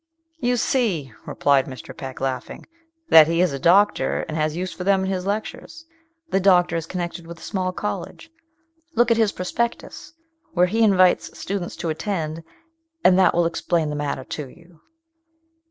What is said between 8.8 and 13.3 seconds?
Look at his prospectus, where he invites students to attend, and